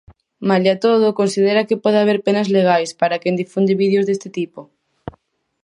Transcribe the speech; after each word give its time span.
Malia 0.49 0.75
todo, 0.85 1.17
considera 1.19 1.67
que 1.67 1.81
pode 1.83 1.97
haber 2.01 2.17
penas 2.25 2.51
legais 2.55 2.89
para 3.01 3.19
quen 3.21 3.35
difunde 3.41 3.79
vídeos 3.81 4.05
deste 4.07 4.29
tipo. 4.39 4.59